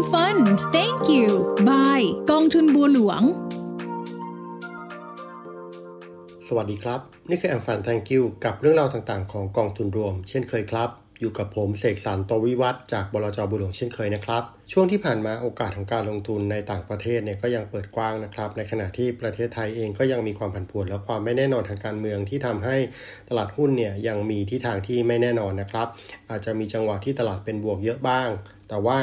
[0.00, 0.46] M Fund
[0.76, 1.28] Thank you
[1.68, 3.22] Bye กองทุนบัวหลวง
[6.48, 10.90] สวัสดีครับ นี่คือแอมฟัน Thank you กับเรื่องราวต่างๆ ของกองทุนรวม เช่นเคยครับ
[11.20, 14.42] อยู่กับผมเสกสรรโตวิวัฒจากบลจบุหลวงเช่นเคยนะครับ
[14.72, 22.76] ช่วงที่ผ่านมาโอกาสของการลงทุนในต่างประเทศเนี่ยก็ยังเปิดกว้างนะครับ ในขณะที่ประเทศไทยเองก็ยังมีความผันผวนและความไม่แน่นอนทางการเมืองที่ทำให้
[23.28, 25.86] ตลาดหุ้นเนี่ยยังมีทิศทางที่ไม่แน่นอนนะครับ
[26.30, 28.28] อาจจะมีจังหวะที่ตลาดเป็นบวกเยอะบ้าง
[28.68, 28.98] แต่ว่า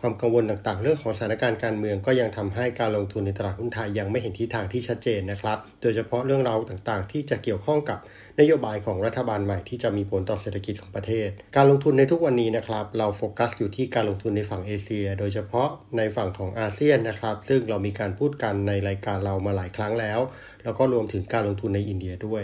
[0.00, 7.98] ความกังวลต่างๆ เรื่องของสถานการณ์การเมืองก็ยังทำให้การลงทุนในตลาดหุ้นไทยยังไม่เห็นทิศทางที่ชัดเจนนะครับ โดยเฉพาะเรื่องราวต่างๆ ที่จะเกี่ยวข้องกับ
[8.40, 20.20] นโยบายของรัฐบาลใหม่ที่จะมีผลต่อเศรษฐกิจของประเทศ การลงทุนในทุกวันนี้นะครับ เราโฟกัสอยู่ที่การลงทุนในฝั่งเอเชีย โดยเฉพาะในฝั่งของอาเซียนนะครับ ซึ่งเรามีการพูดกันในรายการเรามาหลายครั้งแล้ว
[20.64, 22.42] แล้วก็รวมถึงการลงทุนในอินเดียด้วย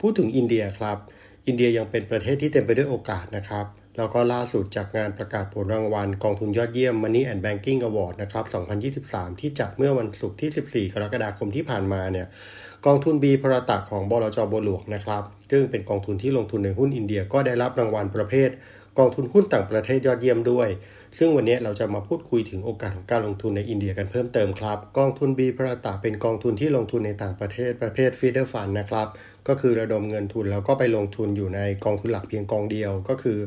[0.00, 0.98] พูดถึงอินเดียครับ
[1.46, 3.66] อินเดียยังเป็นประเทศที่เต็มไปด้วยโอกาสนะครับ
[3.96, 8.44] แล้วก็ล่าสุดจากงานประกาศผลรางวัลกองทุนยอดเยี่ยม Money and Banking Award นะครับ
[9.04, 12.26] 2023 ที่จัดเมื่อวันศุกร์ที่ 14 กรกฎาคมที่ผ่านมาเนี่ย
[12.86, 18.50] กองทุน B-BHARATA ของบลจ.บัวหลวงนะครับ ซึ่งเป็นกองทุนที่ลงทุนในหุ้นอินเดียก็ได้รับรางวัลประเภท
[18.98, 20.68] กองทุนหุ้นต่างประเทศยอดเยี่ยมด้วย
[21.18, 29.06] ซึ่งวันนี้เราจะมาพูดคุยถึงโอกาสของการลงทุนในอินเดียกันเพิ่มเติมครับ กองทุน B-BHARATA เป็นกองทุนที่ลงทุนในต่างประเทศประเภท feeder fund นะครับ
[29.48, 33.38] ก็คือระดมเงินทุนแล้วก็ไปลงทุนอยู่ในกองทุนหลักเพียงกองเดียวก็คือ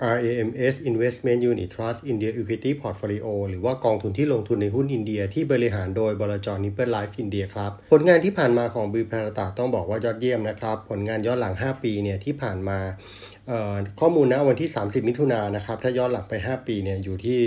[0.00, 6.48] RAMS Investment Unit Trust India Equity Portfolio หรือว่ากองทุนที่ลงทุนในหุ้นอินเดียที่บริหารโดยบลจ.
[6.64, 12.78] Nippon Life India ครับ ผลงานที่ผ่านมาของ B-BHARATA ต้องบอกว่ายอดเยี่ยมนะครับ ผลงานย้อนหลัง 5 ปีเนี่ยที่ผ่านมา
[14.00, 17.38] ข้อมูลนะวันที่ 30 มิถุนายนนะครับถ้าย้อนหลังไป 5 ปีเนี่ยอยู่ที่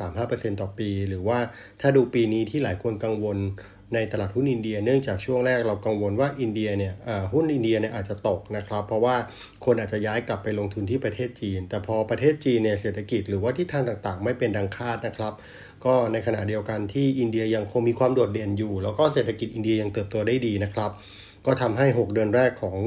[0.00, 1.38] 9.35%ต่อปี หรือว่า
[1.80, 3.38] ถ้าดูปีนี้ที่หลายคนกังวล
[3.94, 6.94] ในตลาดหุ้นอินเดีย เนื่องจากช่วงแรกเรากังวลว่าอินเดียเนี่ย
[7.32, 9.16] หุ้นอินเดียเนี่ยอาจจะตกนะครับ เพราะว่า
[9.64, 15.32] คนอาจจะย้ายกลับไปลงทุนที่ประเทศจีน แต่พอประเทศจีนเนี่ยเศรษฐกิจหรือว่าทิศทางต่างๆ ไม่เป็นดังคาดนะครับ
[15.84, 20.90] ก็ในขณะเดียวกันที่อินเดียยังคงมีความโดดเด่นอยู่ แล้วก็เศรษฐกิจอินเดียยังเติบโตได้ดีนะครับ
[21.46, 22.78] ก็ทำให้ 6 เดือนแรกของ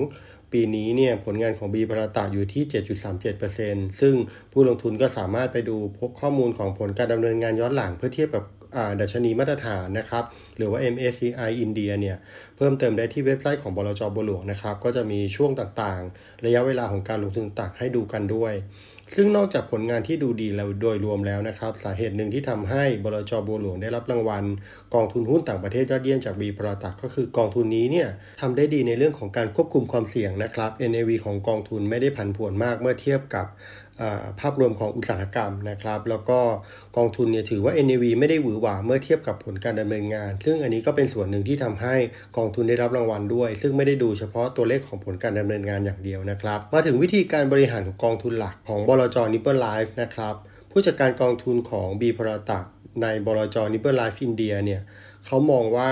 [0.51, 2.63] ปีนี้เนี่ยผลงานของบีบราตาอยู่ที่
[3.31, 4.15] 7.37%ซึ่ง
[4.51, 8.43] ผู้ลงทุนก็สามารถไปดูพบข้อมูลของผลการดำเนินงานย้อนหลังเพื่อเทียบกับ
[8.99, 10.23] ดัชนีมาตรฐานนะครับ
[10.57, 12.17] หรือว่า MSCI อินเดียเนี่ย
[12.57, 18.53] เพิ่มเติมได้ที่เว็บไซต์ของบลจบัวหลวงนะครับ ก็จะมีช่วงต่างๆ ระยะเวลาของการลงทุนต่างให้ดูกันด้วย
[19.15, 24.43] ซึ่งนอกจากผลงานที่ดูดีแล้วโดยรวมแล้วนะครับ สาเหตุหนึ่งที่ทำให้บลจบัวหลวงได้รับรางวัล
[24.93, 28.07] กองทุนหุ้นต่างประเทศยอดเยี่ยมจากบีปราตักก็คือกองทุนนี้เนี่ย
[28.41, 33.45] ทำได้ดีในเรื่องของการควบคุมความเสี่ยงนะครับ NAV ของกองทุนไม่ได้ผันผวนมากเมื่อเทียบกับ
[34.39, 36.39] ภาพรวมของอุตสาหกรรมนะครับ แล้วก็
[36.97, 41.95] กองทุนเนี่ยถือว่า NAV ไม่ได้หวือหวาเมื่อเทียบกับผลการดำเนินงาน ซึ่งอันนี้ก็เป็นส่วนหนึ่งที่ทำให้
[42.37, 49.17] กองทุนได้รับรางวัลด้วย ซึ่งไม่ได้ดูเฉพาะตัวเลขของผลการดำเนินงานอย่างเดียวนะครับ มาถึงวิธีการบริหารของกองทุนหลักของบลจ.
[49.33, 50.35] Nippon Life นะครับ
[50.71, 52.65] ผู้จัดการกองทุนของ B-BHARATA
[53.01, 53.57] ในบลจ.
[53.73, 54.81] Nippon Life India เนี่ย
[55.25, 55.91] เขามองว่า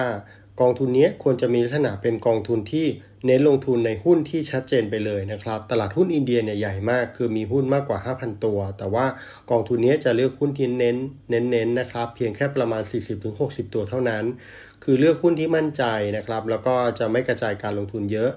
[0.61, 2.87] กองทุนนี้ควรจะมีลักษณะเป็นกองทุนที่
[3.25, 9.05] เน้นลงทุนในหุ้นที่ชัดเจนไปเลยนะครับ ตลาดหุ้นอินเดียเนี่ยใหญ่มาก คือมีหุ้นมากกว่า 5,000 ตัว แต่ว่า
[9.51, 10.97] กองทุนนี้จะเลือกหุ้นที่เน้น
[11.29, 12.83] เน้นๆน,นะครับ เพียงแค่ประมาณ
[13.27, 14.23] 40-60 ตัวเท่านั้น
[14.83, 15.83] คือเลือกหุ้นที่มั่นใจ
[16.17, 18.31] นะครับ แล้วก็จะไม่กระจายการลงทุนเยอะ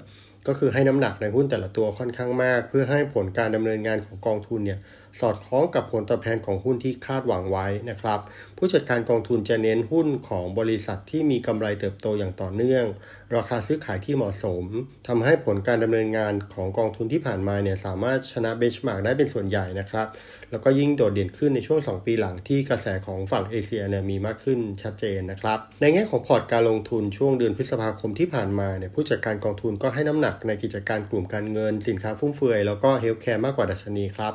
[0.46, 4.78] ก็คือให้น้ำหนักในหุ้นแต่ละตัวค่อนข้างมาก เพื่อให้ผลการดำเนินงานของกองทุนเนี่ย
[5.20, 8.20] สอดคล้องกับผลตอบแทนของหุ้นที่คาดหวังไว้นะครับ
[8.58, 12.84] ผู้จัดการกองทุนจะเน้นหุ้นของบริษัทที่มีกำไรเติบโตอย่างต่อเนื่อง
[13.36, 14.64] ราคาซื้อขายที่เหมาะสม
[15.08, 20.06] ทำให้ผลการดำเนินงานของกองทุนที่ผ่านมาเนี่ยสามารถชนะเบนชมาร์กได้เป็นส่วนใหญ่นะครับ
[20.50, 34.34] แล้วก็ยิ่งโดดเด่นขึ้นในช่วง 2 ปีหลังที่กระแสของฝั่งเอเชียเนี่ยมีมากขึ้นชัดเจนนะครับ ในแง่ของพอร์ตการลงทุนช่วงเดือนพฤษภาคมที่ผ่านมาเนี่ยผู้จัดการกองทุนก็ให้น้ำหนักในกิจการกลุ่มการเงิน สินค้าฟุ่มเฟือยแล้วก็ healthcare มากกว่าดัชนีครับ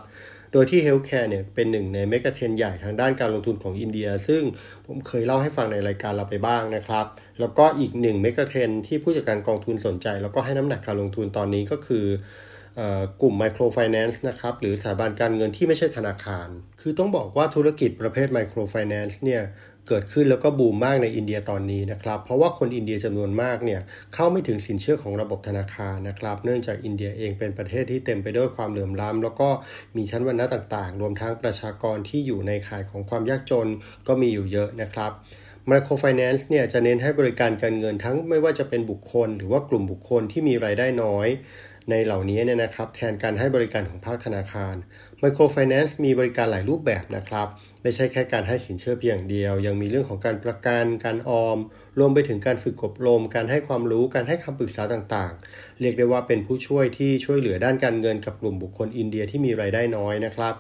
[0.58, 4.42] โดยที่ healthcare เนี่ยเป็นหนึ่งใน megatrend ใหญ่ทางด้านการลงทุนของอินเดีย ซึ่ง
[4.88, 7.06] ผมเคยเล่าให้ฟังในรายการเราไปบ้างนะครับ
[7.40, 12.06] แล้วก็อีกหนึ่ง megatrend ที่ผู้จัดการกองทุนสนใจ แล้วก็ให้น้ำหนักการลงทุนตอนนี้ก็คือ
[13.22, 16.48] กลุ่ม microfinance นะครับหรือสถาบันการเงินที่ไม่ใช่ธนาคาร
[16.82, 19.44] คือต้องบอกว่าธุรกิจประเภท microfinance เนี่ย
[19.88, 23.82] เกิดขึ้นแล้วก็บูมมากในอินเดียตอนนี้นะครับ เพราะว่าคนอินเดียจำนวนมากเนี่ย
[24.14, 29.50] เข้าไม่ถึงสินเชื่อของระบบธนาคารนะครับ เนื่องจากอินเดียเองเป็นประเทศที่เต็มไปด้วยความเหลื่อมล้ำแล้วก็
[29.98, 33.68] มีชั้นวรรณะต่างๆ รวมทั้งประชากรที่อยู่ในข่ายของความยากจน
[34.08, 35.12] ก็มีอยู่เยอะนะครับ
[35.68, 41.28] microfinance เนี่ยจะเน้นให้บริการการเงินทั้งไม่ว่าจะเป็นบุคคล หรือว่ากลุ่มบุคคลที่มีรายได้น้อย
[41.90, 44.76] ในเหล่านี้เนี่ยนะครับแทนการให้บริการของภาคธนาคาร
[45.24, 47.48] Microfinance มีบริการหลายรูปแบบนะครับ
[47.84, 51.58] ไม่ใช่แค่การให้สินเชื่อเพียงเดียว ยังมีเรื่องของการประกันการออม
[52.00, 60.56] รวมไปถึงการฝึกอบรม การให้ความรู้การให้คำปรึกษาต่างๆ เรียกได้ว่าเป็นผู้ช่วยที่ช่วยเหลือด้านการเงินกับกลุ่มบุคคลอินเดียที่มีรายได้น้อยนะครับ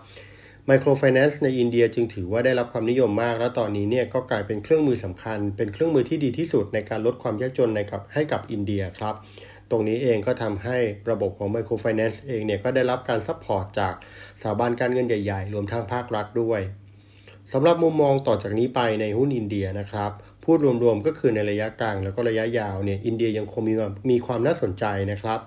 [0.69, 9.15] Microfinance ในอินเดียจึงถือว่าได้รับความนิยมมาก และตอนนี้เนี่ยก็กลายเป็นเครื่องมือสำคัญ เป็นเครื่องมือที่ดีที่สุดในการลดความยากจนในกับให้กับอินเดียครับ
[9.71, 10.77] ตรงนี้เองก็ทำให้
[11.11, 13.93] ระบบของ Microfinance เองเนี่ยก็ได้รับการ support จาก
[14.41, 16.61] สถาบันการเงินใหญ่ๆ รวมทั้งภาครัฐด้วย
[17.53, 20.11] สำหรับมุมมองต่อจากนี้ไปในหุ้นอินเดียนะครับ
[20.43, 23.73] พูดรวมๆก็คือในระยะกลางแล้วก็ระยะยาวเนี่ยอินเดียยังคงมี
[24.11, 25.39] มีความน่าสนใจนะครับ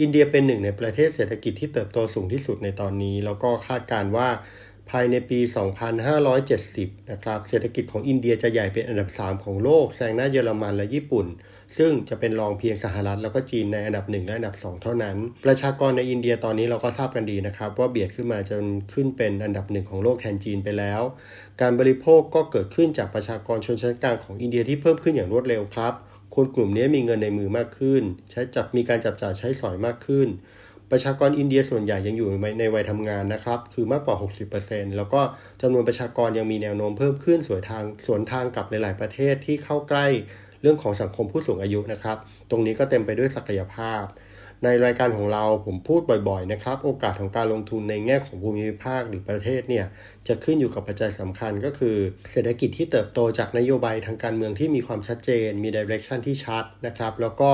[0.00, 4.28] อินเดียเป็นหนึ่งในประเทศเศรษฐกิจที่เติบโตสูงที่สุดในตอนนี้ แล้วก็คาดการณ์ว่า
[4.90, 5.38] ภายในปี
[6.24, 11.26] 2570 นะครับ เศรษฐกิจของอินเดียจะใหญ่เป็นอันดับ 3 ของโลก แซงหน้าเยอรมันและญี่ปุ่น
[11.76, 21.02] ซึ่งจะเป็นรองเพียงสหรัฐแล้วก็จีนในอันดับ 1 และอันดับ 2 เท่านั้น ประชากรในอินเดียตอนนี้เราก็ทราบกันดีนะครับ ว่าเบียดขึ้นมาจนขึ้นเป็นอันดับหนึ่งของโลกแทนจีนไปแล้ว
[21.60, 25.94] การบริโภคก็เกิดขึ้นจากประชากรชนชั้นกลางของอินเดียที่เพิ่มขึ้นอย่างรวดเร็วครับ
[26.34, 30.28] คนกลุ่มนี้มีเงินในมือมากขึ้น ใช้จับมีการจับจ่ายใช้สอยมากขึ้น
[30.90, 32.28] ประชากรอินเดียส่วนใหญ่ยังอยู่
[32.60, 34.16] ในวัยทำงานนะครับ คือมากกว่า
[34.56, 35.20] 60%แล้วก็
[35.62, 40.06] จำนวนประชากรยังมีแนวโน้มเพิ่มขึ้นสวนทางสวนทางกับหลาย ๆ ประเทศที่เข้าใกล้
[40.62, 42.16] เรื่องของสังคมผู้สูงอายุนะครับ
[42.50, 44.02] ตรงนี้ก็เต็มไปด้วยศักยภาพ
[44.64, 49.86] ในรายการของเราผมพูดบ่อยๆนะครับ โอกาสของการลงทุนในแง่ของภูมิภาคหรือประเทศเนี่ย
[50.28, 51.96] จะขึ้นอยู่กับปัจจัยสำคัญก็คือ
[52.32, 57.50] เศรษฐกิจที่เติบโตจากนโยบายทางการเมืองที่มีความชัดเจน มีดิเรกชันที่ชัดนะครับ แล้วก็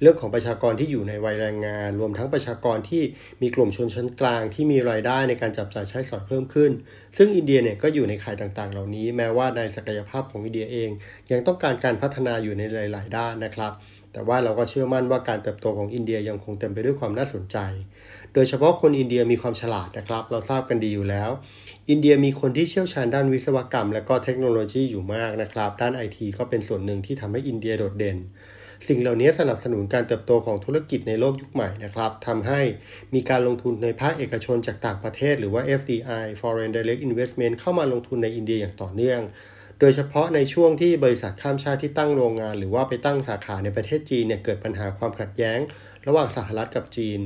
[0.00, 3.02] เรื่องของประชากรที่อยู่ในวัยแรงงาน รวมทั้งประชากรที่
[3.42, 6.70] มีกลุ่มชนชั้นกลาง ที่มีรายได้ในการจับจ่ายใช้สอยเพิ่มขึ้น
[7.16, 10.90] ซึ่งอินเดียเนี่ยก็อยู่ในข่ายต่างๆ เหล่านี้ แม้ว่าในศักยภาพของอินเดียเอง
[11.32, 12.62] ยังต้องการการพัฒนาอยู่ใน
[12.92, 13.72] หลาย ๆ ด้านนะครับ
[14.14, 17.56] แต่ว่าเราก็เชื่อมั่นว่าการเติบโตของอินเดียยังคงเต็มไปด้วยความน่าสนใจ
[18.34, 21.30] โดยเฉพาะคนอินเดียมีความฉลาดนะครับ เราทราบกันดีอยู่แล้ว
[21.90, 28.18] อินเดียมีคนที่เชี่ยวชาญด้านวิศวกรรม และก็เทคโนโลยีอยู่มากนะครับ ด้านไอทีก็เป็นส่วนหนึ่งที่ทำให้อินเดียโดดเด่น
[28.88, 32.60] สิ่งเหล่านี้สนับสนุนการเติบโตของธุรกิจในโลกยุคใหม่นะครับทำให้
[33.14, 39.20] มีการลงทุนในภาคเอกชนจากต่างประเทศ หรือว่า FDI Foreign Direct Investment เข้ามาลงทุนในอินเดียอย่างต่อเนื่อง
[39.80, 45.58] โดยเฉพาะในช่วงที่บริษัทข้ามชาติที่ตั้งโรงงาน หรือว่าไปตั้งสาขาในประเทศจีนเนี่ยเกิดปัญหาความขัดแย้ง
[46.06, 47.20] ระหว่างสหรัฐกับจีน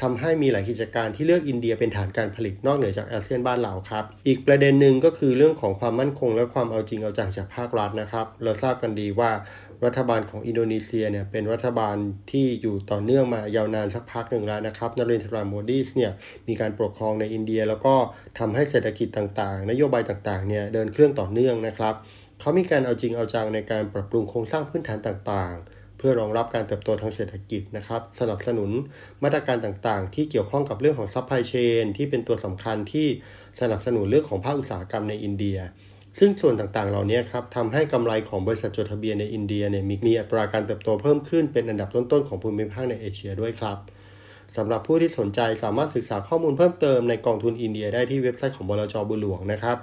[0.00, 9.30] ทำให้มีหลายกิจการที่เลือกอินเดียเป็นฐานการผลิตนอกเหนือจากอาเซียนบ้านเราครับ อีกประเด็นหนึ่งก็คือเรื่องของความมั่นคงและความเอาจริงเอาจังจากภาครัฐนะครับ เราทราบกันดีว่า
[9.86, 11.96] รัฐบาลของอินโดนีเซียเนี่ยเป็นรัฐบาล
[12.30, 16.12] ที่อยู่ต่อเนื่องมายาวนานสักพักหนึ่งแล้วนะครับนรินทราโมดีสเนี่ย
[16.48, 17.94] มีการปกครองในอินเดีย แล้วก็
[18.38, 21.94] ทำให้เศรษฐกิจต่างๆ นโยบายต่างๆเนี่ยเดินเครื่องต่อเนื่องนะครับ
[22.40, 28.70] เขามีการเอาจริงเอาจังในการปรับปรุงโครงสร้างพื้นฐานต่างๆเพื่อรองรับการเติบโตทางเศรษฐกิจนะครับ สนับสนุน
[29.22, 33.06] มาตรการต่างๆ ที่เกี่ยวข้องกับเรื่องของ supply chain ที่เป็นตัวสำคัญที่
[33.60, 35.58] สนับสนุนเรื่องของภาคอุตสาหกรรมในอินเดีย
[36.18, 43.78] ซึ่งส่วนต่างๆ เหล่านี้ครับทำให้กำไรของบริษัทจดทะเบียนในอินเดียเนี่ยมีอัตราการเติบโตเพิ่มขึ้นเป็นอันดับต้นๆของภูมิภาคในเอเชียด้วยครับ
[44.56, 49.76] สำหรับผู้ที่สนใจสามารถศึกษาข้อมูลเพิ่มเติมในกองทุนอินเดียได้ที่เว็บไซต์ของบลจบุหลวงนะครับ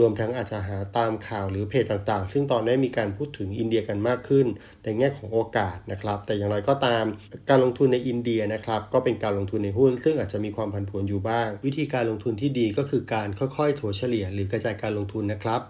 [0.00, 4.46] รวมทั้งอาจจะหาตามข่าวหรือเพจต่างๆ ซึ่งตอนนี้มีการพูดถึงอินเดียกันมากขึ้น
[4.84, 7.04] ในแง่ของโอกาสนะครับ แต่อย่างไรก็ตาม
[7.48, 15.60] การลงทุนในอินเดียนะครับ ก็เป็นการลงทุนในหุ้น ซึ่งอาจจะมีความผันผวนอยู่บ้าง วิธีการลงทุนที่ดีก็คือการค่อยๆ ถัวเฉลี่ย หรือกระจายการลงทุนนะครับ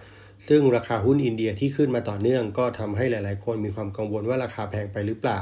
[0.48, 5.40] ซึ่งราคาหุ้นอินเดียที่ขึ้นมาต่อเนื่องก็ทำให้หลาย ๆ คนมีความกังวลว่าราคาแพงไปหรือเปล่า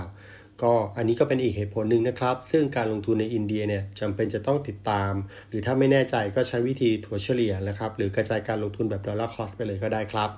[0.63, 5.13] ก็อันนี้ก็เป็นอีกเหตุผลหนึ่งนะครับ ซึ่งการลงทุนในอินเดียเนี่ยจำเป็นจะต้องติดตาม
[5.49, 10.31] หรือถ้าไม่แน่ใจก็ใช้วิธีถัวเฉลี่ยนะครับ หรือกระจายการลงทุนแบบ dollar cost ไปเลยก็ได้ครับ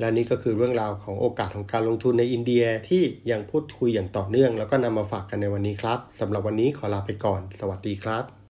[0.00, 8.35] และนี่ก็คือเรื่องราวของโอกาสของการลงทุนในอินเดียที่ยังพูดคุยอย่างต่อเนื่อง แล้วก็นำมาฝากกันในวันนี้ครับสำหรับวันนี้ขอลาไปก่อน สวัสดีครับ